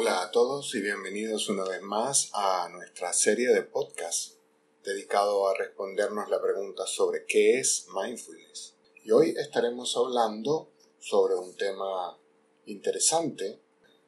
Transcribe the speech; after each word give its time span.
Hola 0.00 0.22
a 0.22 0.30
todos 0.30 0.76
y 0.76 0.80
bienvenidos 0.80 1.48
una 1.48 1.64
vez 1.64 1.82
más 1.82 2.30
a 2.32 2.68
nuestra 2.68 3.12
serie 3.12 3.48
de 3.48 3.62
podcast 3.62 4.34
dedicado 4.84 5.48
a 5.48 5.58
respondernos 5.58 6.30
la 6.30 6.40
pregunta 6.40 6.86
sobre 6.86 7.24
qué 7.26 7.58
es 7.58 7.88
mindfulness. 7.92 8.76
Y 9.02 9.10
hoy 9.10 9.34
estaremos 9.36 9.96
hablando 9.96 10.70
sobre 11.00 11.34
un 11.34 11.56
tema 11.56 12.16
interesante 12.66 13.58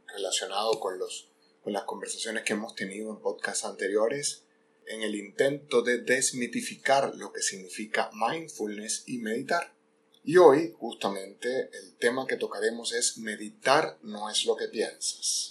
relacionado 0.06 0.78
con, 0.78 0.96
los, 0.96 1.28
con 1.64 1.72
las 1.72 1.82
conversaciones 1.82 2.44
que 2.44 2.52
hemos 2.52 2.76
tenido 2.76 3.10
en 3.10 3.20
podcasts 3.20 3.64
anteriores 3.64 4.44
en 4.86 5.02
el 5.02 5.16
intento 5.16 5.82
de 5.82 5.98
desmitificar 5.98 7.16
lo 7.16 7.32
que 7.32 7.42
significa 7.42 8.12
mindfulness 8.12 9.02
y 9.08 9.18
meditar. 9.18 9.74
Y 10.22 10.36
hoy, 10.36 10.72
justamente, 10.78 11.68
el 11.72 11.96
tema 11.96 12.28
que 12.28 12.36
tocaremos 12.36 12.92
es 12.92 13.18
meditar 13.18 13.98
no 14.02 14.30
es 14.30 14.44
lo 14.44 14.54
que 14.54 14.68
piensas. 14.68 15.49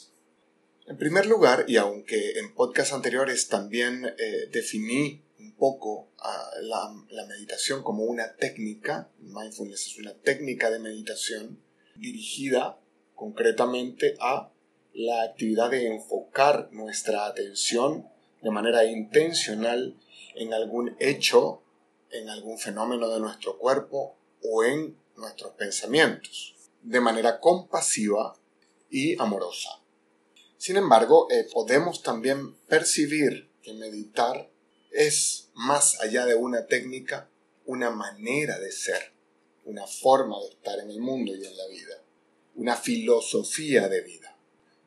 En 0.89 0.97
primer 0.97 1.27
lugar, 1.27 1.65
y 1.67 1.77
aunque 1.77 2.39
en 2.39 2.55
podcasts 2.55 2.93
anteriores 2.93 3.47
también 3.47 4.07
eh, 4.17 4.49
definí 4.51 5.21
un 5.37 5.53
poco 5.55 6.09
ah, 6.17 6.49
la, 6.63 7.25
meditación 7.27 7.83
como 7.83 8.05
una 8.05 8.35
técnica, 8.37 9.07
mindfulness 9.19 9.85
es 9.85 9.99
una 9.99 10.15
técnica 10.15 10.71
de 10.71 10.79
meditación 10.79 11.61
dirigida 11.95 12.79
concretamente 13.13 14.15
a 14.19 14.51
la 14.95 15.21
actividad 15.25 15.69
de 15.69 15.85
enfocar 15.85 16.69
nuestra 16.71 17.27
atención 17.27 18.07
de 18.41 18.49
manera 18.49 18.83
intencional 18.83 19.95
en 20.33 20.55
algún 20.55 20.95
hecho, 20.99 21.61
en 22.09 22.29
algún 22.29 22.57
fenómeno 22.57 23.09
de 23.09 23.19
nuestro 23.19 23.59
cuerpo 23.59 24.17
o 24.43 24.63
en 24.63 24.97
nuestros 25.17 25.51
pensamientos, 25.51 26.55
de 26.81 26.99
manera 26.99 27.39
compasiva 27.39 28.35
y 28.89 29.21
amorosa. 29.21 29.79
Sin 30.59 30.75
embargo, 30.75 31.27
eh, 31.31 31.47
podemos 31.53 32.03
también 32.03 32.53
percibir 32.67 33.49
que 33.63 33.73
meditar 33.73 34.51
es 34.91 35.47
más 35.53 36.01
allá 36.01 36.25
de 36.25 36.35
una 36.35 36.65
técnica, 36.65 37.29
una 37.65 37.91
manera 37.91 38.59
de 38.59 38.69
ser, 38.73 39.13
una 39.63 39.87
forma 39.87 40.37
de 40.41 40.49
estar 40.49 40.77
en 40.79 40.89
el 40.89 40.99
mundo 40.99 41.33
y 41.33 41.45
en 41.45 41.55
la 41.55 41.65
vida, 41.67 42.03
una 42.55 42.75
filosofía 42.75 43.87
de 43.87 44.01
vida. 44.01 44.35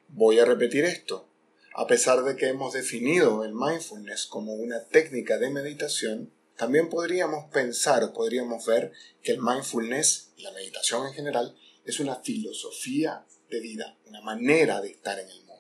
Voy 0.09 0.39
a 0.39 0.45
repetir 0.45 0.85
esto. 0.85 1.27
A 1.75 1.87
pesar 1.87 2.23
de 2.23 2.37
que 2.37 2.49
hemos 2.49 2.75
definido 2.75 3.43
el 3.43 3.55
mindfulness 3.55 4.27
como 4.27 4.53
una 4.53 4.85
técnica 4.85 5.39
de 5.39 5.49
meditación, 5.49 6.31
también 6.55 6.91
podríamos 6.91 7.51
pensar 7.51 8.05
o 8.05 8.13
podríamos 8.13 8.67
ver 8.67 8.93
que 9.23 9.33
el 9.33 9.41
mindfulness, 9.41 10.33
la 10.37 10.53
meditación 10.53 11.07
en 11.07 11.15
general, 11.15 11.57
es 11.87 11.99
una 11.99 12.17
filosofía 12.17 13.25
de 13.49 13.61
vida, 13.61 13.97
una 14.05 14.21
manera 14.21 14.83
de 14.83 14.91
estar 14.91 15.19
en 15.19 15.31
el 15.31 15.37
mundo. 15.37 15.52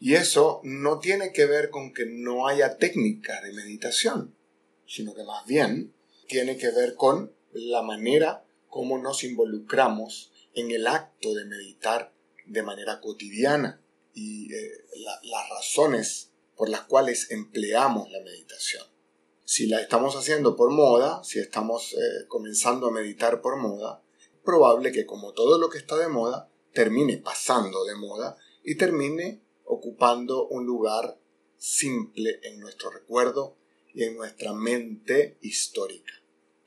Y 0.00 0.14
eso 0.14 0.62
no 0.64 0.98
tiene 0.98 1.30
que 1.32 1.44
ver 1.44 1.68
con 1.68 1.92
que 1.92 2.06
no 2.06 2.48
haya 2.48 2.78
técnica 2.78 3.42
de 3.42 3.52
meditación, 3.52 4.34
sino 4.86 5.14
que 5.14 5.24
más 5.24 5.44
bien 5.44 5.94
tiene 6.26 6.56
que 6.56 6.70
ver 6.70 6.94
con 6.94 7.32
la 7.52 7.82
manera 7.82 8.46
como 8.68 8.96
nos 8.96 9.24
involucramos 9.24 10.32
en 10.54 10.70
el 10.70 10.86
acto 10.86 11.34
de 11.34 11.44
meditar 11.44 12.14
de 12.46 12.62
manera 12.62 13.00
cotidiana 13.00 13.82
y 14.14 14.52
eh, 14.54 14.70
las 15.24 15.50
razones 15.50 16.30
por 16.56 16.70
las 16.70 16.82
cuales 16.82 17.30
empleamos 17.30 18.10
la 18.10 18.20
meditación. 18.20 18.84
Si 19.44 19.66
la 19.66 19.80
estamos 19.80 20.16
haciendo 20.16 20.56
por 20.56 20.70
moda, 20.70 21.22
si 21.24 21.40
estamos 21.40 21.92
eh, 21.92 22.26
comenzando 22.28 22.86
a 22.86 22.92
meditar 22.92 23.42
por 23.42 23.56
moda, 23.56 24.02
probable 24.44 24.92
que 24.92 25.04
como 25.04 25.32
todo 25.32 25.58
lo 25.58 25.68
que 25.68 25.78
está 25.78 25.96
de 25.98 26.08
moda, 26.08 26.48
termine 26.72 27.18
pasando 27.18 27.84
de 27.84 27.96
moda 27.96 28.36
y 28.64 28.76
termine 28.76 29.42
ocupando 29.70 30.48
un 30.48 30.66
lugar 30.66 31.16
simple 31.56 32.40
en 32.42 32.58
nuestro 32.58 32.90
recuerdo 32.90 33.56
y 33.94 34.02
en 34.02 34.16
nuestra 34.16 34.52
mente 34.52 35.38
histórica. 35.42 36.12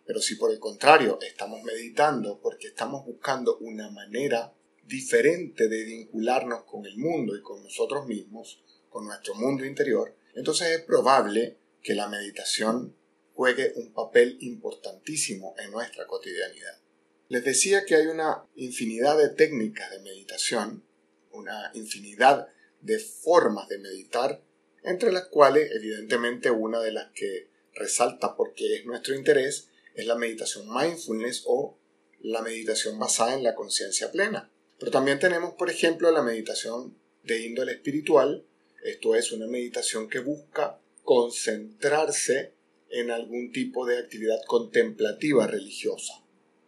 Pero 0.05 0.21
si 0.21 0.35
por 0.35 0.51
el 0.51 0.59
contrario 0.59 1.19
estamos 1.21 1.63
meditando 1.63 2.39
porque 2.41 2.67
estamos 2.67 3.05
buscando 3.05 3.57
una 3.57 3.89
manera 3.91 4.53
diferente 4.85 5.67
de 5.67 5.83
vincularnos 5.83 6.63
con 6.63 6.85
el 6.85 6.97
mundo 6.97 7.35
y 7.35 7.41
con 7.41 7.61
nosotros 7.61 8.05
mismos, 8.07 8.61
con 8.89 9.05
nuestro 9.05 9.35
mundo 9.35 9.65
interior, 9.65 10.15
entonces 10.33 10.69
es 10.69 10.81
probable 10.81 11.57
que 11.81 11.95
la 11.95 12.07
meditación 12.07 12.95
juegue 13.33 13.73
un 13.75 13.91
papel 13.91 14.37
importantísimo 14.39 15.55
en 15.57 15.71
nuestra 15.71 16.05
cotidianidad. 16.07 16.79
Les 17.27 17.43
decía 17.43 17.85
que 17.85 17.95
hay 17.95 18.07
una 18.07 18.45
infinidad 18.55 19.17
de 19.17 19.29
técnicas 19.29 19.91
de 19.91 19.99
meditación, 19.99 20.83
una 21.31 21.71
infinidad 21.73 22.47
de 22.83 22.99
formas 22.99 23.67
de 23.69 23.79
meditar, 23.79 24.41
entre 24.83 25.11
las 25.11 25.27
cuales 25.27 25.71
evidentemente 25.73 26.51
una 26.51 26.79
de 26.79 26.91
las 26.91 27.11
que 27.13 27.47
resalta 27.73 28.35
porque 28.35 28.75
es 28.75 28.85
nuestro 28.85 29.15
interés 29.15 29.69
es 29.95 30.05
la 30.05 30.15
meditación 30.15 30.67
mindfulness 30.73 31.43
o 31.45 31.77
la 32.21 32.41
meditación 32.41 32.99
basada 32.99 33.35
en 33.35 33.43
la 33.43 33.55
conciencia 33.55 34.11
plena. 34.11 34.49
Pero 34.79 34.91
también 34.91 35.19
tenemos, 35.19 35.53
por 35.53 35.69
ejemplo, 35.69 36.11
la 36.11 36.21
meditación 36.21 36.97
de 37.23 37.45
índole 37.45 37.73
espiritual, 37.73 38.45
esto 38.83 39.15
es 39.15 39.31
una 39.31 39.47
meditación 39.47 40.09
que 40.09 40.19
busca 40.19 40.79
concentrarse 41.03 42.53
en 42.89 43.11
algún 43.11 43.51
tipo 43.51 43.85
de 43.85 43.97
actividad 43.97 44.39
contemplativa 44.45 45.47
religiosa. 45.47 46.21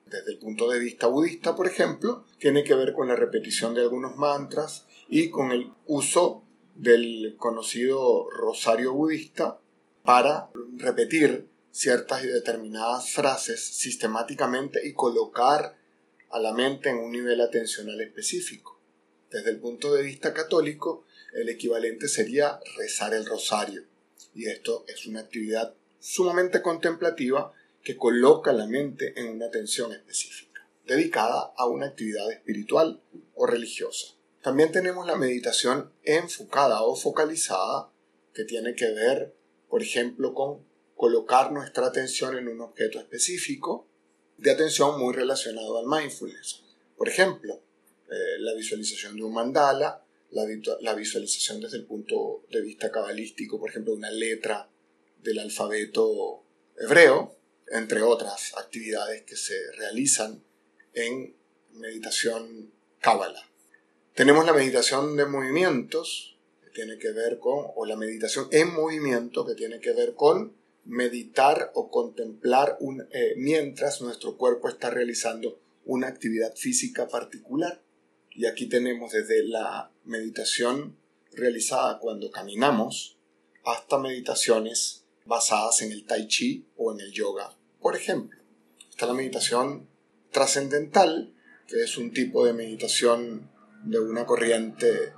Desde 0.05 0.31
el 0.31 0.37
punto 0.37 0.69
de 0.69 0.79
vista 0.79 1.07
budista, 1.07 1.55
por 1.55 1.67
ejemplo, 1.67 2.25
tiene 2.39 2.63
que 2.63 2.75
ver 2.75 2.93
con 2.93 3.07
la 3.07 3.15
repetición 3.15 3.73
de 3.73 3.81
algunos 3.81 4.15
mantras, 4.17 4.85
y 5.07 5.29
con 5.29 5.51
el 5.51 5.71
uso 5.85 6.43
del 6.75 7.35
conocido 7.37 8.29
rosario 8.29 8.93
budista 8.93 9.59
para 10.03 10.49
repetir 10.77 11.47
ciertas 11.71 12.23
y 12.23 12.27
determinadas 12.27 13.11
frases 13.11 13.63
sistemáticamente 13.63 14.87
y 14.87 14.93
colocar 14.93 15.77
a 16.29 16.39
la 16.39 16.53
mente 16.53 16.89
en 16.89 16.97
un 16.97 17.11
nivel 17.11 17.41
atencional 17.41 17.99
específico. 18.01 18.79
Desde 19.29 19.49
el 19.49 19.59
punto 19.59 19.93
de 19.93 20.03
vista 20.03 20.33
católico, 20.33 21.05
el 21.33 21.49
equivalente 21.49 22.07
sería 22.07 22.59
rezar 22.77 23.13
el 23.13 23.25
rosario. 23.25 23.83
Y 24.33 24.47
esto 24.47 24.85
es 24.87 25.05
una 25.05 25.21
actividad 25.21 25.73
sumamente 25.99 26.61
contemplativa 26.61 27.53
que 27.83 27.97
coloca 27.97 28.53
la 28.53 28.67
mente 28.67 29.13
en 29.19 29.27
una 29.27 29.47
atención 29.47 29.91
específica, 29.93 30.67
dedicada 30.85 31.53
a 31.55 31.67
una 31.67 31.87
actividad 31.87 32.31
espiritual 32.31 33.01
o 33.35 33.45
religiosa. 33.45 34.14
También 34.45 34.71
tenemos 34.71 35.07
la 35.07 35.15
meditación 35.15 35.91
enfocada 36.03 36.83
o 36.83 36.95
focalizada, 36.95 37.91
que 38.31 38.43
tiene 38.43 38.75
que 38.75 38.91
ver, 38.91 39.33
por 39.67 39.81
ejemplo, 39.81 40.35
con 40.35 40.63
colocar 40.95 41.51
nuestra 41.51 41.87
atención 41.87 42.37
en 42.37 42.47
un 42.47 42.61
objeto 42.61 42.99
específico, 42.99 43.87
de 44.37 44.51
atención 44.51 44.99
muy 44.99 45.15
relacionado 45.15 45.79
al 45.79 45.87
mindfulness. 45.87 46.61
Por 46.95 47.09
ejemplo, 47.09 47.59
eh, 48.11 48.37
la 48.37 48.53
visualización 48.53 49.15
de 49.15 49.23
un 49.23 49.33
mandala, 49.33 50.05
la, 50.29 50.93
visualización 50.93 51.59
desde 51.59 51.77
el 51.77 51.85
punto 51.87 52.45
de 52.51 52.61
vista 52.61 52.91
cabalístico, 52.91 53.59
por 53.59 53.71
ejemplo, 53.71 53.95
una 53.95 54.11
letra 54.11 54.69
del 55.23 55.39
alfabeto 55.39 56.43
hebreo, 56.77 57.35
entre 57.69 58.03
otras 58.03 58.55
actividades 58.55 59.23
que 59.23 59.37
se 59.37 59.55
realizan 59.71 60.43
en 60.93 61.35
meditación 61.71 62.71
cábala. 62.99 63.43
Tenemos 64.15 64.45
la 64.45 64.53
meditación 64.53 65.17
de 65.17 65.25
movimientos, 65.25 66.37
que 66.63 66.69
tiene 66.69 66.97
que 66.97 67.11
ver 67.11 67.37
con, 67.37 67.65
o 67.75 67.85
la 67.85 67.97
meditación 67.97 68.47
en 68.51 68.73
movimiento, 68.73 69.45
que 69.45 69.55
tiene 69.55 69.81
que 69.81 69.91
ver 69.91 70.15
con 70.15 70.53
meditar 70.85 71.73
o 71.73 71.91
contemplar 71.91 72.77
un, 72.79 73.05
eh, 73.11 73.33
mientras 73.35 73.99
nuestro 73.99 74.37
cuerpo 74.37 74.69
está 74.69 74.89
realizando 74.89 75.59
una 75.83 76.07
actividad 76.07 76.55
física 76.55 77.09
particular. 77.09 77.81
Y 78.31 78.45
aquí 78.45 78.67
tenemos 78.67 79.11
desde 79.11 79.43
la 79.43 79.91
meditación 80.05 80.95
realizada 81.33 81.99
cuando 81.99 82.31
caminamos 82.31 83.17
hasta 83.65 83.97
meditaciones 83.99 85.03
basadas 85.25 85.81
en 85.81 85.91
el 85.91 86.05
tai 86.05 86.29
chi 86.29 86.65
o 86.77 86.93
en 86.93 87.01
el 87.01 87.11
yoga, 87.11 87.53
por 87.81 87.97
ejemplo. 87.97 88.39
Está 88.89 89.07
la 89.07 89.13
meditación 89.13 89.89
trascendental, 90.31 91.33
que 91.67 91.83
es 91.83 91.97
un 91.97 92.13
tipo 92.13 92.45
de 92.45 92.53
meditación 92.53 93.53
de 93.85 93.99
una 93.99 94.25
corriente 94.25 95.13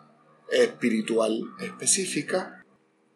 espiritual 0.51 1.41
específica, 1.59 2.65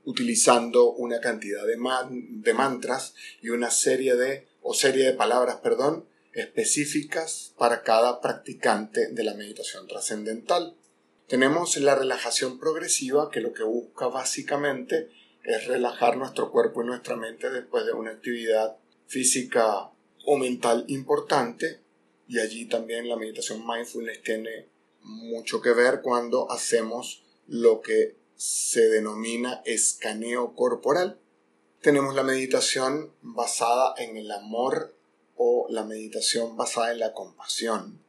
utilizando 0.03 0.92
una 0.92 1.19
cantidad 1.19 1.65
de, 1.65 1.77
de 1.77 2.53
mantras 2.53 3.13
y 3.42 3.50
una 3.50 3.69
serie 3.69 4.15
de, 4.15 4.48
o 4.62 4.74
serie 4.74 5.06
de 5.06 5.13
palabras, 5.13 5.57
perdón, 5.57 6.06
específicas 6.33 7.53
para 7.57 7.83
cada 7.83 8.21
practicante 8.21 9.12
de 9.12 9.24
la 9.24 9.33
meditación 9.33 9.88
trascendental. 9.88 10.75
Tenemos 11.27 11.77
la 11.77 11.95
relajación 11.95 12.59
progresiva 12.59 13.30
que 13.30 13.42
lo 13.42 13.54
que 13.54 13.63
busca 13.63 14.07
básicamente 14.07 15.09
es 15.44 15.68
relajar 15.68 16.18
nuestro 16.18 16.51
cuerpo 16.51 16.83
y 16.83 16.86
nuestra 16.86 17.15
mente 17.15 17.50
después 17.50 17.86
de 17.86 17.94
una 17.94 18.12
actividad 18.12 18.77
física 19.07 19.92
o 20.25 20.38
mental 20.38 20.86
importante 20.88 21.81
y 22.27 22.39
allí 22.39 22.65
también 22.65 23.09
la 23.09 23.18
meditación 23.18 23.65
mindfulness 23.65 24.21
tiene 24.21 24.70
mucho 25.03 25.62
que 25.62 25.71
ver 25.71 26.01
cuando 26.01 26.51
hacemos 26.51 27.24
lo 27.48 27.81
que 27.81 28.15
se 28.36 28.89
denomina 28.89 29.62
escaneo 29.65 30.56
corporal. 30.56 31.19
Tenemos 31.81 32.15
la 32.15 32.24
meditación 32.24 33.13
basada 33.21 33.94
en 33.98 34.18
el 34.18 34.31
amor 34.31 34.95
o 35.36 35.68
la 35.69 35.83
meditación 35.83 36.56
basada 36.56 36.92
en 36.92 37.00
la 37.00 37.13
compasión, 37.13 38.03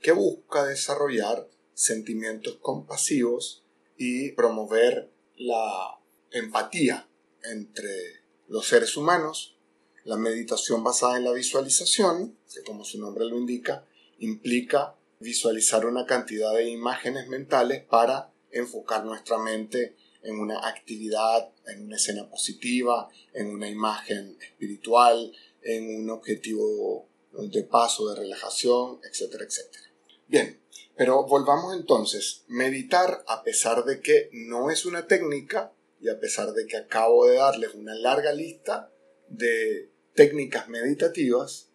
que 0.00 0.12
busca 0.12 0.64
desarrollar 0.64 1.48
sentimientos 1.74 2.58
compasivos 2.60 3.64
y 3.96 4.32
promover 4.32 5.10
la 5.36 5.98
empatía 6.30 7.08
entre 7.44 8.22
los 8.48 8.66
seres 8.68 8.96
humanos. 8.96 9.56
La 10.04 10.16
meditación 10.16 10.84
basada 10.84 11.16
en 11.16 11.24
la 11.24 11.32
visualización, 11.32 12.36
que 12.54 12.62
como 12.62 12.84
su 12.84 13.00
nombre 13.00 13.24
lo 13.24 13.36
indica, 13.36 13.84
implica 14.18 14.94
visualizar 15.20 15.86
una 15.86 16.06
cantidad 16.06 16.54
de 16.54 16.68
imágenes 16.68 17.28
mentales 17.28 17.82
para 17.84 18.32
enfocar 18.50 19.04
nuestra 19.04 19.38
mente 19.38 19.96
en 20.22 20.38
una 20.38 20.66
actividad, 20.68 21.50
en 21.66 21.84
una 21.84 21.96
escena 21.96 22.28
positiva, 22.28 23.08
en 23.32 23.48
una 23.48 23.68
imagen 23.68 24.36
espiritual, 24.40 25.32
en 25.62 26.02
un 26.02 26.10
objetivo 26.10 27.08
de 27.32 27.62
paso, 27.64 28.08
de 28.08 28.20
relajación, 28.20 29.00
etcétera, 29.04 29.44
etcétera. 29.44 29.84
Bien, 30.26 30.60
pero 30.96 31.24
volvamos 31.26 31.76
entonces. 31.76 32.44
Meditar, 32.48 33.24
a 33.28 33.42
pesar 33.42 33.84
de 33.84 34.00
que 34.00 34.30
no 34.32 34.70
es 34.70 34.86
una 34.86 35.06
técnica, 35.06 35.72
y 36.00 36.08
a 36.08 36.20
pesar 36.20 36.52
de 36.52 36.66
que 36.66 36.76
acabo 36.76 37.26
de 37.26 37.36
darles 37.36 37.74
una 37.74 37.94
larga 37.94 38.32
lista 38.32 38.90
de 39.28 39.90
técnicas 40.14 40.68
meditativas, 40.68 41.68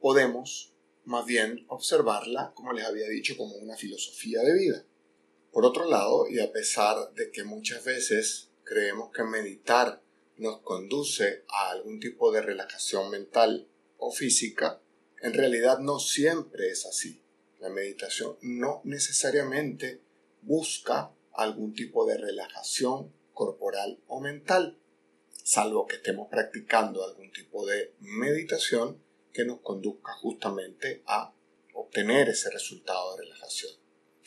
podemos 0.00 0.72
más 1.06 1.24
bien 1.24 1.64
observarla, 1.68 2.52
como 2.54 2.72
les 2.72 2.84
había 2.84 3.08
dicho, 3.08 3.36
como 3.36 3.54
una 3.56 3.76
filosofía 3.76 4.42
de 4.42 4.54
vida. 4.54 4.84
Por 5.52 5.64
otro 5.64 5.88
lado, 5.88 6.28
y 6.28 6.40
a 6.40 6.52
pesar 6.52 7.12
de 7.14 7.30
que 7.30 7.44
muchas 7.44 7.84
veces 7.84 8.48
creemos 8.64 9.10
que 9.12 9.22
meditar 9.22 10.02
nos 10.36 10.60
conduce 10.60 11.44
a 11.48 11.70
algún 11.70 11.98
tipo 12.00 12.30
de 12.30 12.42
relajación 12.42 13.10
mental 13.10 13.66
o 13.98 14.12
física, 14.12 14.80
en 15.22 15.32
realidad 15.32 15.78
no 15.78 15.98
siempre 15.98 16.68
es 16.70 16.84
así. 16.84 17.20
La 17.60 17.70
meditación 17.70 18.36
no 18.42 18.82
necesariamente 18.84 20.00
busca 20.42 21.12
algún 21.32 21.72
tipo 21.72 22.04
de 22.06 22.18
relajación 22.18 23.12
corporal 23.32 23.98
o 24.08 24.20
mental, 24.20 24.76
salvo 25.42 25.86
que 25.86 25.96
estemos 25.96 26.28
practicando 26.28 27.04
algún 27.04 27.30
tipo 27.32 27.64
de 27.64 27.92
meditación 28.00 29.00
que 29.36 29.44
nos 29.44 29.60
conduzca 29.60 30.14
justamente 30.14 31.02
a 31.06 31.30
obtener 31.74 32.30
ese 32.30 32.48
resultado 32.48 33.14
de 33.14 33.24
relajación, 33.24 33.70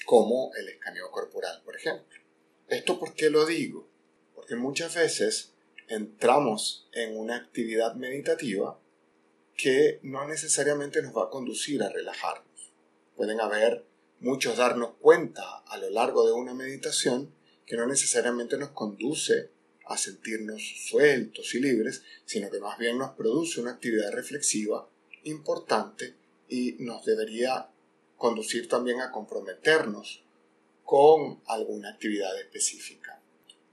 como 0.05 0.51
el 0.55 0.69
escaneo 0.69 1.09
corporal, 1.09 1.63
por 1.65 1.75
ejemplo. 1.75 2.19
¿Esto 2.67 2.99
por 2.99 3.15
qué 3.15 3.31
lo 3.31 3.47
digo? 3.47 3.89
Porque 4.35 4.55
muchas 4.55 4.93
veces 4.93 5.53
entramos 5.87 6.87
en 6.93 7.17
una 7.17 7.37
actividad 7.37 7.95
meditativa 7.95 8.79
que 9.57 9.99
no 10.03 10.27
necesariamente 10.27 11.01
nos 11.01 11.17
va 11.17 11.23
a 11.23 11.29
conducir 11.31 11.81
a 11.81 11.89
relajarnos. 11.89 12.71
Pueden 13.15 13.41
haber 13.41 13.83
muchos 14.19 14.57
darnos 14.57 14.91
cuenta 15.01 15.63
a 15.65 15.77
lo 15.77 15.89
largo 15.89 16.27
de 16.27 16.33
una 16.33 16.53
meditación 16.53 17.33
que 17.65 17.77
no 17.77 17.87
necesariamente 17.87 18.59
nos 18.59 18.69
conduce 18.69 19.49
a 19.87 19.97
sentirnos 19.97 20.61
sueltos 20.87 21.55
y 21.55 21.61
libres, 21.61 22.03
sino 22.25 22.51
que 22.51 22.59
más 22.59 22.77
bien 22.77 22.99
nos 22.99 23.15
produce 23.15 23.59
una 23.59 23.71
actividad 23.71 24.11
reflexiva 24.11 24.87
importante 25.23 26.15
y 26.47 26.75
nos 26.79 27.05
debería 27.05 27.69
conducir 28.17 28.67
también 28.67 29.01
a 29.01 29.11
comprometernos 29.11 30.23
con 30.83 31.41
alguna 31.45 31.89
actividad 31.89 32.37
específica. 32.39 33.21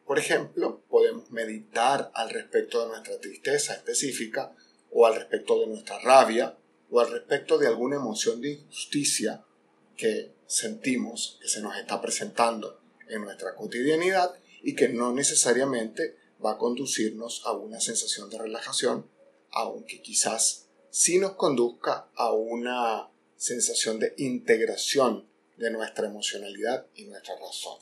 Por 0.07 0.19
ejemplo, 0.19 0.83
podemos 0.89 1.31
meditar 1.31 2.11
al 2.15 2.31
respecto 2.31 2.83
de 2.83 2.89
nuestra 2.89 3.19
tristeza 3.19 3.75
específica 3.75 4.55
o 4.93 5.07
al 5.07 5.17
respecto 5.17 5.59
de 5.61 5.67
nuestra 5.67 5.99
rabia 5.99 6.57
o 6.91 7.01
al 7.01 7.11
respecto 7.11 7.59
de 7.59 7.67
alguna 7.67 7.97
emoción 7.97 8.41
de 8.41 8.53
injusticia 8.53 9.45
que 9.97 10.33
sentimos 10.47 11.39
que 11.43 11.49
se 11.49 11.61
nos 11.61 11.77
está 11.77 12.01
presentando 12.01 12.81
en 13.09 13.23
nuestra 13.23 13.55
cotidianidad 13.55 14.39
y 14.63 14.75
que 14.75 14.89
no 14.89 15.13
necesariamente 15.13 16.17
va 16.45 16.53
a 16.53 16.59
conducirnos 16.59 17.43
a 17.45 17.53
una 17.53 17.81
sensación 17.81 18.31
de 18.31 18.39
relajación, 18.39 19.09
aunque 19.51 20.03
quizás 20.03 20.66
sí 20.99 21.19
nos 21.19 21.35
conduzca 21.35 22.09
a 22.15 22.33
una 22.33 23.11
sensación 23.37 23.99
de 23.99 24.15
integración 24.17 25.29
de 25.59 25.71
nuestra 25.71 26.07
emocionalidad 26.07 26.87
y 26.95 27.05
nuestra 27.05 27.39
razón. 27.39 27.81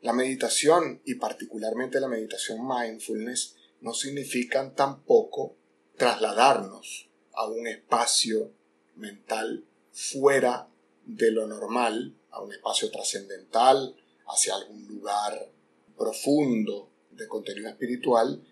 La 0.00 0.12
meditación 0.12 1.00
y 1.04 1.14
particularmente 1.14 2.00
la 2.00 2.08
meditación 2.08 2.66
mindfulness 2.66 3.54
no 3.80 3.94
significan 3.94 4.74
tampoco 4.74 5.54
trasladarnos 5.96 7.08
a 7.32 7.46
un 7.46 7.68
espacio 7.68 8.50
mental 8.96 9.64
fuera 9.92 10.68
de 11.06 11.30
lo 11.30 11.46
normal, 11.46 12.16
a 12.32 12.42
un 12.42 12.52
espacio 12.52 12.90
trascendental, 12.90 13.94
hacia 14.26 14.56
algún 14.56 14.84
lugar 14.88 15.48
profundo 15.96 16.90
de 17.12 17.28
contenido 17.28 17.68
espiritual, 17.68 18.44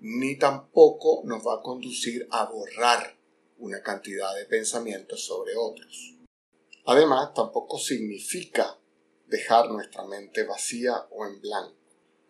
ni 0.00 0.38
tampoco 0.38 1.20
nos 1.26 1.46
va 1.46 1.56
a 1.56 1.62
conducir 1.62 2.26
a 2.30 2.46
borrar 2.46 3.19
una 3.60 3.82
cantidad 3.82 4.34
de 4.34 4.46
pensamientos 4.46 5.24
sobre 5.24 5.54
otros. 5.56 6.16
Además, 6.86 7.32
tampoco 7.34 7.78
significa 7.78 8.78
dejar 9.26 9.70
nuestra 9.70 10.04
mente 10.04 10.44
vacía 10.44 11.06
o 11.10 11.26
en 11.26 11.40
blanco. 11.40 11.76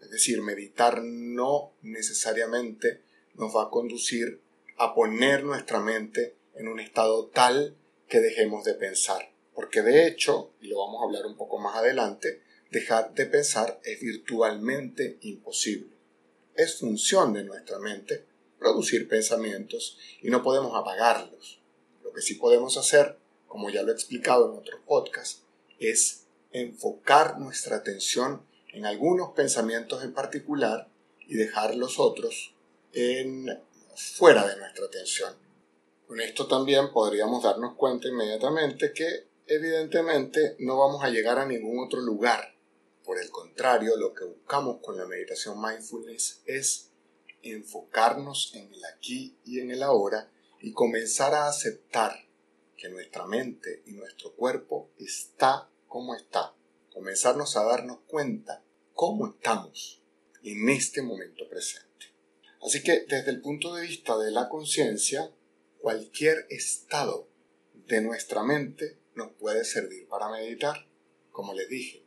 Es 0.00 0.10
decir, 0.10 0.42
meditar 0.42 1.02
no 1.02 1.72
necesariamente 1.82 3.02
nos 3.34 3.54
va 3.54 3.64
a 3.64 3.70
conducir 3.70 4.42
a 4.76 4.94
poner 4.94 5.44
nuestra 5.44 5.80
mente 5.80 6.36
en 6.54 6.68
un 6.68 6.80
estado 6.80 7.28
tal 7.28 7.76
que 8.08 8.20
dejemos 8.20 8.64
de 8.64 8.74
pensar. 8.74 9.32
Porque 9.54 9.82
de 9.82 10.06
hecho, 10.06 10.54
y 10.60 10.68
lo 10.68 10.78
vamos 10.78 11.00
a 11.00 11.04
hablar 11.04 11.26
un 11.26 11.36
poco 11.36 11.58
más 11.58 11.76
adelante, 11.76 12.42
dejar 12.70 13.14
de 13.14 13.26
pensar 13.26 13.80
es 13.84 14.00
virtualmente 14.00 15.18
imposible. 15.22 15.96
Es 16.54 16.78
función 16.78 17.32
de 17.32 17.44
nuestra 17.44 17.78
mente 17.78 18.26
producir 18.60 19.08
pensamientos 19.08 19.98
y 20.22 20.30
no 20.30 20.44
podemos 20.44 20.76
apagarlos. 20.76 21.60
Lo 22.04 22.12
que 22.12 22.22
sí 22.22 22.34
podemos 22.34 22.76
hacer, 22.76 23.18
como 23.48 23.70
ya 23.70 23.82
lo 23.82 23.90
he 23.90 23.94
explicado 23.94 24.52
en 24.52 24.58
otros 24.58 24.80
podcasts, 24.86 25.42
es 25.80 26.26
enfocar 26.52 27.40
nuestra 27.40 27.76
atención 27.76 28.42
en 28.72 28.86
algunos 28.86 29.32
pensamientos 29.32 30.04
en 30.04 30.12
particular 30.12 30.88
y 31.26 31.34
dejar 31.34 31.74
los 31.74 31.98
otros 31.98 32.54
en 32.92 33.46
fuera 33.96 34.46
de 34.46 34.56
nuestra 34.56 34.86
atención. 34.86 35.34
Con 36.06 36.20
esto 36.20 36.46
también 36.46 36.92
podríamos 36.92 37.42
darnos 37.42 37.74
cuenta 37.76 38.08
inmediatamente 38.08 38.92
que 38.92 39.28
evidentemente 39.46 40.56
no 40.58 40.78
vamos 40.78 41.02
a 41.02 41.10
llegar 41.10 41.38
a 41.38 41.46
ningún 41.46 41.84
otro 41.84 42.00
lugar. 42.00 42.54
Por 43.04 43.18
el 43.18 43.30
contrario, 43.30 43.96
lo 43.96 44.12
que 44.12 44.24
buscamos 44.24 44.78
con 44.82 44.96
la 44.96 45.06
meditación 45.06 45.60
mindfulness 45.60 46.42
es 46.44 46.89
enfocarnos 47.42 48.52
en 48.54 48.72
el 48.72 48.84
aquí 48.84 49.36
y 49.44 49.60
en 49.60 49.70
el 49.70 49.82
ahora 49.82 50.30
y 50.60 50.72
comenzar 50.72 51.34
a 51.34 51.48
aceptar 51.48 52.26
que 52.76 52.88
nuestra 52.88 53.26
mente 53.26 53.82
y 53.86 53.92
nuestro 53.92 54.34
cuerpo 54.34 54.90
está 54.98 55.68
como 55.86 56.14
está. 56.14 56.54
Comenzarnos 56.92 57.56
a 57.56 57.64
darnos 57.64 57.98
cuenta 58.06 58.62
cómo 58.94 59.28
estamos 59.28 60.02
en 60.42 60.68
este 60.68 61.02
momento 61.02 61.48
presente. 61.48 61.88
Así 62.62 62.82
que 62.82 63.06
desde 63.08 63.30
el 63.30 63.40
punto 63.40 63.74
de 63.74 63.82
vista 63.82 64.18
de 64.18 64.30
la 64.30 64.48
conciencia, 64.48 65.30
cualquier 65.80 66.46
estado 66.50 67.28
de 67.86 68.00
nuestra 68.00 68.42
mente 68.42 68.98
nos 69.14 69.32
puede 69.32 69.64
servir 69.64 70.06
para 70.08 70.30
meditar. 70.30 70.86
Como 71.30 71.54
les 71.54 71.68
dije, 71.68 72.04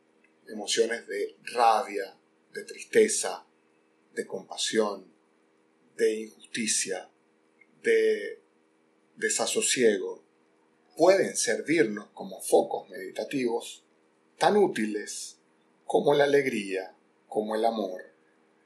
emociones 0.48 1.08
de 1.08 1.38
rabia, 1.44 2.18
de 2.54 2.64
tristeza, 2.64 3.46
de 4.14 4.26
compasión, 4.28 5.13
de 5.98 6.22
injusticia, 6.22 7.10
de 7.82 8.40
desasosiego, 9.16 10.24
pueden 10.98 11.36
servirnos 11.36 12.08
como 12.14 12.42
focos 12.42 12.90
meditativos 12.90 13.84
tan 14.38 14.58
útiles 14.58 15.38
como 15.86 16.14
la 16.14 16.24
alegría, 16.24 16.96
como 17.28 17.56
el 17.56 17.66
amor, 17.66 18.12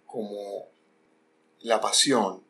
como 0.06 0.68
la 1.60 1.82
pasión, 1.82 2.44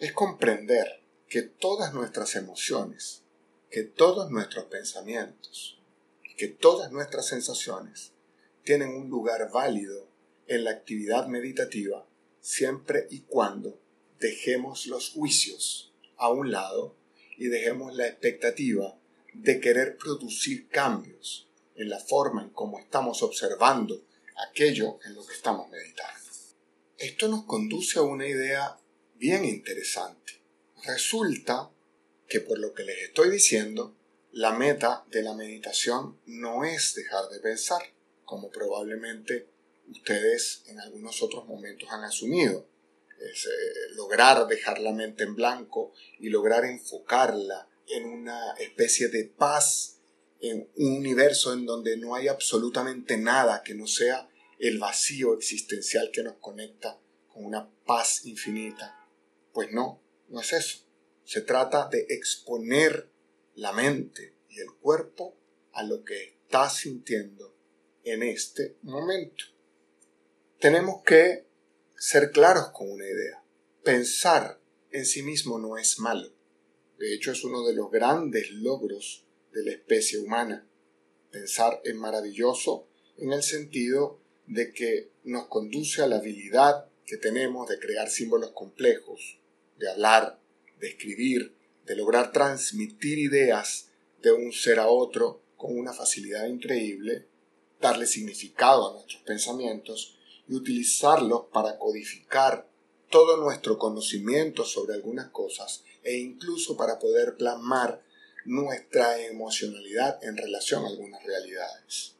es 0.00 0.12
comprender 0.12 1.02
que 1.28 1.42
todas 1.42 1.94
nuestras 1.94 2.34
emociones, 2.34 3.22
que 3.70 3.82
todos 3.82 4.30
nuestros 4.30 4.66
pensamientos, 4.66 5.80
que 6.36 6.48
todas 6.48 6.90
nuestras 6.92 7.26
sensaciones 7.26 8.12
tienen 8.64 8.90
un 8.90 9.08
lugar 9.08 9.50
válido 9.52 10.08
en 10.46 10.64
la 10.64 10.70
actividad 10.72 11.26
meditativa 11.26 12.06
siempre 12.40 13.06
y 13.10 13.20
cuando 13.20 13.78
dejemos 14.22 14.86
los 14.86 15.10
juicios 15.10 15.92
a 16.16 16.30
un 16.30 16.52
lado 16.52 16.96
y 17.36 17.48
dejemos 17.48 17.94
la 17.94 18.06
expectativa 18.06 18.96
de 19.34 19.60
querer 19.60 19.98
producir 19.98 20.68
cambios 20.68 21.48
en 21.74 21.90
la 21.90 21.98
forma 21.98 22.42
en 22.42 22.50
cómo 22.50 22.78
estamos 22.78 23.22
observando 23.22 24.06
aquello 24.48 25.00
en 25.04 25.14
lo 25.14 25.26
que 25.26 25.34
estamos 25.34 25.68
meditando. 25.68 26.30
Esto 26.98 27.26
nos 27.26 27.44
conduce 27.44 27.98
a 27.98 28.02
una 28.02 28.26
idea 28.26 28.78
bien 29.16 29.44
interesante. 29.44 30.40
Resulta 30.84 31.70
que 32.28 32.40
por 32.40 32.58
lo 32.58 32.72
que 32.72 32.84
les 32.84 32.98
estoy 33.02 33.30
diciendo, 33.30 33.96
la 34.30 34.52
meta 34.52 35.04
de 35.10 35.22
la 35.22 35.34
meditación 35.34 36.18
no 36.26 36.64
es 36.64 36.94
dejar 36.94 37.28
de 37.28 37.40
pensar, 37.40 37.82
como 38.24 38.50
probablemente 38.50 39.48
ustedes 39.90 40.62
en 40.66 40.78
algunos 40.80 41.22
otros 41.22 41.46
momentos 41.46 41.88
han 41.90 42.04
asumido. 42.04 42.71
Es 43.30 43.46
eh, 43.46 43.94
lograr 43.94 44.46
dejar 44.46 44.80
la 44.80 44.92
mente 44.92 45.24
en 45.24 45.34
blanco 45.34 45.92
y 46.18 46.28
lograr 46.28 46.64
enfocarla 46.64 47.68
en 47.88 48.04
una 48.04 48.52
especie 48.54 49.08
de 49.08 49.24
paz, 49.24 50.00
en 50.40 50.68
un 50.76 50.96
universo 50.96 51.52
en 51.52 51.66
donde 51.66 51.96
no 51.96 52.14
hay 52.14 52.28
absolutamente 52.28 53.16
nada 53.16 53.62
que 53.62 53.74
no 53.74 53.86
sea 53.86 54.28
el 54.58 54.78
vacío 54.78 55.34
existencial 55.34 56.10
que 56.12 56.22
nos 56.22 56.36
conecta 56.36 56.98
con 57.28 57.44
una 57.44 57.68
paz 57.84 58.24
infinita. 58.24 59.08
Pues 59.52 59.72
no, 59.72 60.00
no 60.28 60.40
es 60.40 60.52
eso. 60.52 60.78
Se 61.24 61.40
trata 61.42 61.88
de 61.88 62.06
exponer 62.08 63.08
la 63.54 63.72
mente 63.72 64.34
y 64.48 64.60
el 64.60 64.72
cuerpo 64.80 65.36
a 65.72 65.82
lo 65.82 66.04
que 66.04 66.36
está 66.44 66.68
sintiendo 66.70 67.54
en 68.04 68.22
este 68.22 68.76
momento. 68.82 69.44
Tenemos 70.58 71.02
que 71.02 71.46
ser 72.02 72.32
claros 72.32 72.70
con 72.70 72.90
una 72.90 73.04
idea. 73.04 73.44
Pensar 73.84 74.58
en 74.90 75.06
sí 75.06 75.22
mismo 75.22 75.60
no 75.60 75.78
es 75.78 76.00
malo. 76.00 76.32
De 76.98 77.14
hecho, 77.14 77.30
es 77.30 77.44
uno 77.44 77.64
de 77.64 77.74
los 77.74 77.92
grandes 77.92 78.50
logros 78.50 79.24
de 79.52 79.64
la 79.64 79.70
especie 79.70 80.18
humana. 80.18 80.66
Pensar 81.30 81.80
es 81.84 81.94
maravilloso 81.94 82.88
en 83.18 83.32
el 83.32 83.44
sentido 83.44 84.18
de 84.48 84.72
que 84.72 85.12
nos 85.22 85.46
conduce 85.46 86.02
a 86.02 86.08
la 86.08 86.16
habilidad 86.16 86.88
que 87.06 87.18
tenemos 87.18 87.68
de 87.68 87.78
crear 87.78 88.10
símbolos 88.10 88.50
complejos, 88.50 89.38
de 89.78 89.88
hablar, 89.88 90.40
de 90.80 90.88
escribir, 90.88 91.54
de 91.86 91.94
lograr 91.94 92.32
transmitir 92.32 93.20
ideas 93.20 93.90
de 94.20 94.32
un 94.32 94.52
ser 94.52 94.80
a 94.80 94.88
otro 94.88 95.40
con 95.56 95.78
una 95.78 95.92
facilidad 95.92 96.48
increíble, 96.48 97.28
darle 97.80 98.06
significado 98.06 98.90
a 98.90 98.94
nuestros 98.94 99.22
pensamientos 99.22 100.18
y 100.48 100.54
utilizarlos 100.54 101.46
para 101.52 101.78
codificar 101.78 102.68
todo 103.10 103.36
nuestro 103.36 103.78
conocimiento 103.78 104.64
sobre 104.64 104.94
algunas 104.94 105.28
cosas 105.28 105.84
e 106.02 106.16
incluso 106.16 106.76
para 106.76 106.98
poder 106.98 107.36
plasmar 107.36 108.02
nuestra 108.44 109.20
emocionalidad 109.20 110.18
en 110.24 110.36
relación 110.36 110.84
a 110.84 110.88
algunas 110.88 111.22
realidades. 111.22 112.16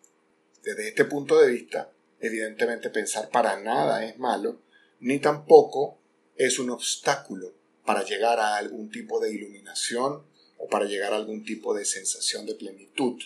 Desde 0.63 0.89
este 0.89 1.05
punto 1.07 1.41
de 1.41 1.51
vista, 1.51 1.91
evidentemente 2.21 2.91
pensar 2.91 3.31
para 3.31 3.59
nada 3.61 4.05
es 4.05 4.19
malo, 4.19 4.61
ni 5.01 5.19
tampoco 5.19 5.99
es 6.37 6.59
un 6.59 6.71
obstáculo 6.71 7.55
para 7.85 8.05
llegar 8.05 8.39
a 8.39 8.57
algún 8.57 8.91
tipo 8.91 9.19
de 9.19 9.33
iluminación 9.33 10.23
o 10.59 10.69
para 10.69 10.85
llegar 10.85 11.13
a 11.13 11.17
algún 11.17 11.45
tipo 11.45 11.75
de 11.75 11.85
sensación 11.85 12.47
de 12.47 12.55
plenitud. 12.55 13.21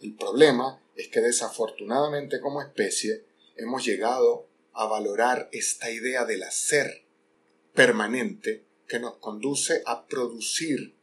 El 0.00 0.14
problema 0.14 0.82
es 0.96 1.08
que 1.08 1.20
desafortunadamente 1.20 2.40
como 2.40 2.60
especie 2.60 3.24
hemos 3.60 3.84
llegado 3.84 4.48
a 4.72 4.86
valorar 4.86 5.48
esta 5.52 5.90
idea 5.90 6.24
del 6.24 6.42
hacer 6.42 7.04
permanente 7.74 8.64
que 8.88 8.98
nos 8.98 9.18
conduce 9.18 9.82
a 9.84 10.06
producir 10.06 10.94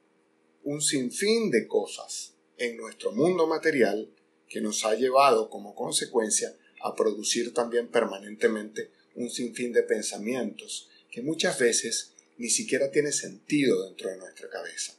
un 0.64 0.82
sinfín 0.82 1.52
de 1.52 1.68
cosas 1.68 2.34
en 2.58 2.76
nuestro 2.78 3.12
mundo 3.12 3.46
material 3.48 4.10
que 4.50 4.60
nos 4.60 4.86
ha 4.86 4.96
llevado 4.96 5.50
como 5.50 5.76
consecuencia 5.76 6.58
a 6.82 6.96
producir 6.96 7.54
también 7.54 7.90
permanentemente 7.90 8.92
un 9.16 9.30
sinfín 9.30 9.72
de 9.72 9.84
pensamientos 9.84 10.90
que 11.12 11.22
muchas 11.22 11.60
veces 11.60 12.14
ni 12.38 12.50
siquiera 12.50 12.92
tiene 12.92 13.12
sentido 13.12 13.86
dentro 13.86 14.10
de 14.10 14.18
nuestra 14.18 14.50
cabeza. 14.50 14.94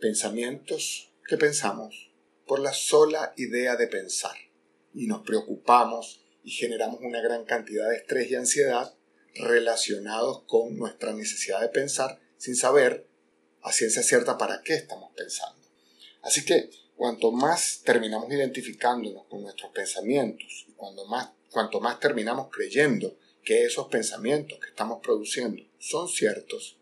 Pensamientos 0.00 1.12
que 1.26 1.36
pensamos 1.36 2.10
por 2.46 2.60
la 2.60 2.72
sola 2.72 3.34
idea 3.36 3.76
de 3.76 3.88
pensar 3.88 4.36
y 4.94 5.06
nos 5.06 5.22
preocupamos 5.22 6.23
y 6.44 6.50
generamos 6.50 7.00
una 7.00 7.20
gran 7.20 7.44
cantidad 7.44 7.88
de 7.88 7.96
estrés 7.96 8.30
y 8.30 8.34
ansiedad 8.34 8.94
relacionados 9.34 10.42
con 10.46 10.76
nuestra 10.76 11.12
necesidad 11.12 11.60
de 11.60 11.70
pensar 11.70 12.20
sin 12.36 12.54
saber 12.54 13.08
a 13.62 13.72
ciencia 13.72 14.02
cierta 14.02 14.36
para 14.36 14.62
qué 14.62 14.74
estamos 14.74 15.10
pensando. 15.16 15.66
Así 16.22 16.44
que 16.44 16.70
cuanto 16.96 17.32
más 17.32 17.80
terminamos 17.82 18.30
identificándonos 18.30 19.24
con 19.24 19.42
nuestros 19.42 19.72
pensamientos 19.72 20.66
y 20.68 20.72
cuando 20.72 21.06
más, 21.06 21.30
cuanto 21.50 21.80
más 21.80 21.98
terminamos 21.98 22.48
creyendo 22.52 23.16
que 23.42 23.64
esos 23.64 23.88
pensamientos 23.88 24.58
que 24.60 24.68
estamos 24.68 25.00
produciendo 25.02 25.62
son 25.78 26.08
ciertos, 26.08 26.78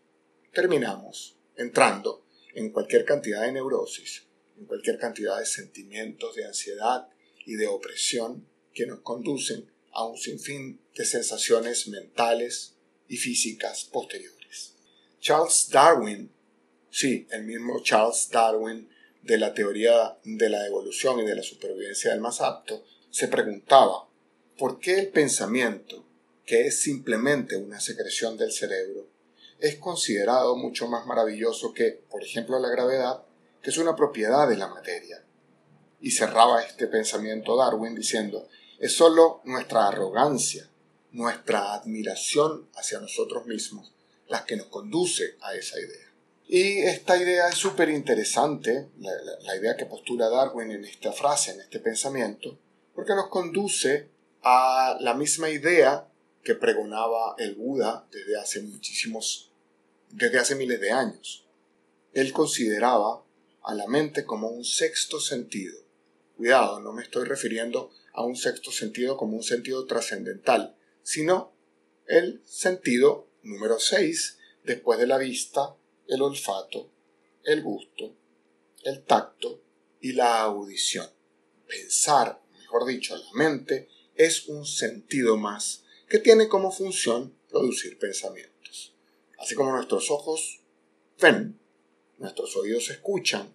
terminamos 0.51 1.37
entrando 1.55 2.25
en 2.53 2.71
cualquier 2.71 3.05
cantidad 3.05 3.41
de 3.41 3.53
neurosis, 3.53 4.27
en 4.57 4.65
cualquier 4.65 4.97
cantidad 4.97 5.39
de 5.39 5.45
sentimientos 5.45 6.35
de 6.35 6.45
ansiedad 6.45 7.07
y 7.45 7.55
de 7.55 7.67
opresión 7.67 8.47
que 8.73 8.85
nos 8.85 9.01
conducen 9.01 9.71
a 9.91 10.05
un 10.05 10.17
sinfín 10.17 10.81
de 10.95 11.05
sensaciones 11.05 11.87
mentales 11.87 12.73
y 13.07 13.17
físicas 13.17 13.85
posteriores. 13.85 14.73
Charles 15.19 15.69
Darwin, 15.69 16.31
sí, 16.89 17.27
el 17.31 17.43
mismo 17.43 17.81
Charles 17.83 18.29
Darwin 18.31 18.89
de 19.21 19.37
la 19.37 19.53
teoría 19.53 20.17
de 20.23 20.49
la 20.49 20.65
evolución 20.67 21.19
y 21.19 21.25
de 21.25 21.35
la 21.35 21.43
supervivencia 21.43 22.11
del 22.11 22.19
más 22.19 22.41
apto, 22.41 22.83
se 23.09 23.27
preguntaba 23.27 24.09
por 24.57 24.79
qué 24.79 24.99
el 24.99 25.09
pensamiento 25.09 26.05
que 26.45 26.67
es 26.67 26.81
simplemente 26.81 27.55
una 27.55 27.79
secreción 27.79 28.37
del 28.37 28.51
cerebro, 28.51 29.07
es 29.59 29.77
considerado 29.77 30.57
mucho 30.57 30.87
más 30.87 31.05
maravilloso 31.05 31.73
que, 31.73 32.03
por 32.09 32.21
ejemplo, 32.21 32.59
la 32.59 32.69
gravedad, 32.69 33.23
que 33.61 33.69
es 33.69 33.77
una 33.77 33.95
propiedad 33.95 34.47
de 34.49 34.57
la 34.57 34.67
materia. 34.67 35.23
Y 36.01 36.11
cerraba 36.11 36.61
este 36.61 36.87
pensamiento 36.87 37.55
Darwin 37.55 37.95
diciendo, 37.95 38.49
es 38.83 38.97
sólo 38.97 39.39
nuestra 39.45 39.87
arrogancia, 39.87 40.69
nuestra 41.13 41.73
admiración 41.73 42.67
hacia 42.75 42.99
nosotros 42.99 43.45
mismos, 43.45 43.93
las 44.27 44.43
que 44.43 44.57
nos 44.57 44.67
conduce 44.67 45.37
a 45.39 45.55
esa 45.55 45.79
idea. 45.79 46.11
Y 46.49 46.79
esta 46.79 47.15
idea 47.15 47.47
es 47.47 47.55
súper 47.55 47.87
interesante, 47.87 48.89
la, 48.99 49.11
la, 49.39 49.55
idea 49.55 49.77
que 49.77 49.85
postula 49.85 50.27
Darwin 50.27 50.71
en 50.71 50.83
esta 50.83 51.13
frase, 51.13 51.51
en 51.51 51.61
este 51.61 51.79
pensamiento, 51.79 52.59
porque 52.93 53.15
nos 53.15 53.29
conduce 53.29 54.09
a 54.41 54.97
la 54.99 55.13
misma 55.13 55.49
idea 55.49 56.05
que 56.43 56.55
pregonaba 56.55 57.35
el 57.37 57.55
Buda 57.55 58.05
desde 58.11 58.37
hace 58.37 58.63
muchísimos, 58.63 59.49
desde 60.09 60.39
hace 60.39 60.55
miles 60.55 60.81
de 60.81 60.91
años. 60.91 61.45
Él 62.11 62.33
consideraba 62.33 63.23
a 63.63 63.73
la 63.75 63.87
mente 63.87 64.25
como 64.25 64.49
un 64.49 64.65
sexto 64.65 65.21
sentido. 65.21 65.79
Cuidado, 66.35 66.81
no 66.81 66.91
me 66.91 67.03
estoy 67.03 67.23
refiriendo 67.23 67.89
a 68.13 68.23
un 68.23 68.35
sexto 68.35 68.71
sentido 68.71 69.17
como 69.17 69.35
un 69.35 69.43
sentido 69.43 69.85
trascendental, 69.85 70.75
sino 71.01 71.53
el 72.07 72.41
sentido 72.45 73.27
número 73.43 73.79
6 73.79 74.37
después 74.63 74.99
de 74.99 75.07
la 75.07 75.17
vista, 75.17 75.75
el 76.07 76.21
olfato, 76.21 76.89
el 77.43 77.61
gusto, 77.61 78.15
el 78.83 79.03
tacto 79.03 79.61
y 79.99 80.13
la 80.13 80.41
audición. 80.41 81.07
Pensar, 81.67 82.41
mejor 82.59 82.85
dicho, 82.85 83.15
la 83.15 83.31
mente 83.33 83.89
es 84.15 84.47
un 84.47 84.65
sentido 84.65 85.37
más 85.37 85.83
que 86.07 86.19
tiene 86.19 86.47
como 86.47 86.71
función 86.71 87.35
producir 87.49 87.97
pensamientos. 87.97 88.93
Así 89.39 89.55
como 89.55 89.71
nuestros 89.71 90.11
ojos 90.11 90.61
ven, 91.19 91.59
nuestros 92.19 92.55
oídos 92.55 92.89
escuchan, 92.89 93.53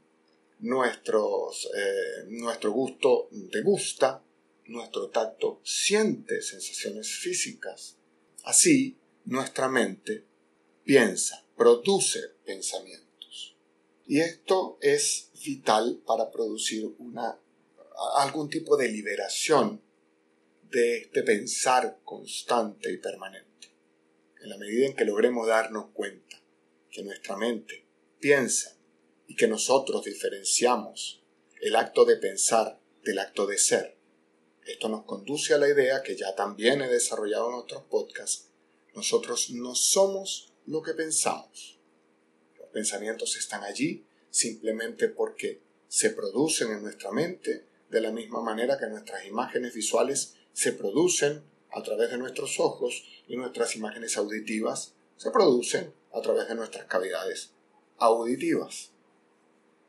nuestros, 0.61 1.69
eh, 1.77 2.25
nuestro 2.29 2.73
gusto 2.73 3.29
degusta, 3.31 4.23
nuestro 4.69 5.09
tacto 5.09 5.61
siente 5.65 6.43
sensaciones 6.43 7.11
físicas. 7.11 7.97
Así, 8.45 8.97
nuestra 9.25 9.69
mente 9.69 10.25
piensa, 10.85 11.45
produce 11.57 12.21
pensamientos. 12.45 13.57
Y 14.07 14.21
esto 14.21 14.79
es 14.81 15.31
vital 15.45 16.01
para 16.07 16.31
producir 16.31 16.87
una, 16.99 17.39
algún 18.17 18.49
tipo 18.49 18.77
de 18.77 18.89
liberación 18.89 19.83
de 20.71 20.99
este 20.99 21.23
pensar 21.23 21.99
constante 22.05 22.93
y 22.93 22.99
permanente. 22.99 23.49
En 24.41 24.51
la 24.51 24.59
medida 24.59 24.87
en 24.87 24.95
que 24.95 25.05
logremos 25.05 25.47
darnos 25.47 25.91
cuenta 25.93 26.41
que 26.91 27.03
nuestra 27.03 27.37
mente 27.37 27.85
piensa 28.21 28.77
y 29.27 29.35
que 29.35 29.49
nosotros 29.49 30.05
diferenciamos 30.05 31.23
el 31.61 31.77
acto 31.77 32.05
de 32.05 32.17
pensar 32.17 32.81
del 33.03 33.19
acto 33.19 33.47
de 33.47 33.59
ser, 33.59 33.98
esto 34.69 34.89
nos 34.91 35.05
conduce 35.05 35.55
a 35.55 35.59
la 35.59 35.69
idea 35.69 36.03
que 36.03 36.15
ya 36.15 36.35
también 36.35 36.83
he 36.83 36.89
desarrollado 36.89 37.49
en 37.49 37.55
otros 37.55 37.85
podcasts, 37.85 38.49
nosotros 38.95 39.51
no 39.51 39.75
somos 39.75 40.53
lo 40.67 40.83
que 40.83 40.93
pensamos. 40.93 41.79
Los 42.59 42.69
pensamientos 42.69 43.37
están 43.37 43.65
allí 43.65 44.05
simplemente 44.31 45.09
porque 45.09 45.63
se 45.89 46.11
producen 46.11 46.71
en 46.73 46.83
nuestra 46.83 47.11
mente 47.13 47.65
de 47.89 48.01
la 48.03 48.13
misma 48.13 48.43
manera 48.43 48.77
que 48.79 48.87
nuestras 48.89 49.25
imágenes 49.25 49.73
visuales 49.73 50.35
se 50.53 50.73
producen 50.73 51.43
a 51.73 51.83
través 51.83 52.11
de 52.11 52.19
nuestros 52.19 52.61
ojos 52.61 53.05
y 53.27 53.37
nuestras 53.37 53.75
imágenes 53.75 54.19
auditivas 54.19 54.95
se 55.17 55.31
producen 55.31 55.95
a 56.13 56.21
través 56.21 56.47
de 56.47 56.55
nuestras 56.55 56.85
cavidades 56.85 57.53
auditivas. 57.97 58.91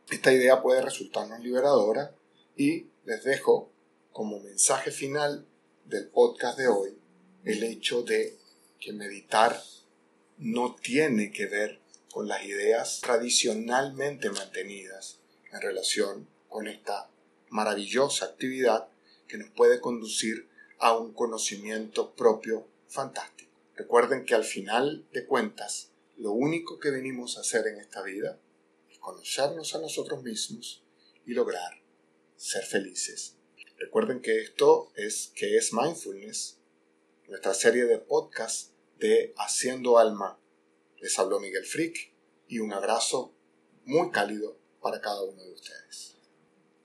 Esta 0.10 0.32
idea 0.32 0.62
puede 0.62 0.82
resultarnos 0.82 1.42
liberadora 1.42 2.16
y 2.56 2.88
les 3.04 3.24
dejo 3.26 3.72
como 4.20 4.42
mensaje 4.42 4.92
final 4.92 5.48
del 5.86 6.10
podcast 6.10 6.58
de 6.58 6.68
hoy 6.68 6.90
el 7.46 7.64
hecho 7.64 8.04
de 8.04 8.38
que 8.78 8.92
meditar 8.92 9.64
no 10.38 10.76
tiene 10.76 11.32
que 11.32 11.46
ver 11.46 11.80
con 12.12 12.28
las 12.28 12.44
ideas 12.44 13.00
tradicionalmente 13.00 14.30
mantenidas 14.30 15.20
en 15.54 15.62
relación 15.62 16.28
con 16.50 16.68
esta 16.68 17.10
maravillosa 17.48 18.26
actividad 18.26 18.90
que 19.26 19.38
nos 19.38 19.52
puede 19.52 19.80
conducir 19.80 20.50
a 20.80 20.98
un 20.98 21.14
conocimiento 21.14 22.14
propio 22.14 22.68
fantástico. 22.90 23.54
Recuerden 23.78 24.26
que 24.26 24.36
al 24.36 24.44
final 24.44 25.08
de 25.14 25.26
cuentas, 25.26 25.92
lo 26.18 26.34
único 26.34 26.78
que 26.78 26.92
venimos 26.92 27.38
a 27.38 27.40
hacer 27.40 27.68
en 27.68 27.78
esta 27.78 28.02
vida 28.02 28.38
es 28.92 29.00
conocernos 29.00 29.76
a 29.76 29.80
nosotros 29.80 30.22
mismos 30.24 30.84
y 31.26 31.32
lograr 31.36 31.72
ser 32.36 32.66
felices. 32.66 33.39
Recuerden 33.80 34.22
que 34.22 34.42
esto 34.42 34.92
es 34.96 35.32
que 35.36 35.56
es 35.56 35.72
mindfulness, 35.72 36.60
nuestra 37.30 37.54
serie 37.54 37.86
de 37.86 37.98
podcast 37.98 38.74
de 38.98 39.34
Haciendo 39.38 39.98
Alma. 39.98 40.38
Les 40.98 41.18
habló 41.18 41.40
Miguel 41.40 41.64
Frick 41.64 42.12
y 42.50 42.60
un 42.60 42.74
abrazo 42.74 43.34
muy 43.86 44.12
cálido 44.12 44.60
para 44.82 45.00
cada 45.00 45.24
uno 45.24 45.42
de 45.42 45.54
ustedes. 45.54 46.19